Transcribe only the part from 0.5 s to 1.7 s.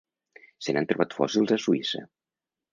Se n'han trobat fòssils a